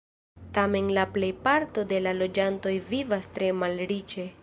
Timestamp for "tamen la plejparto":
0.57-1.85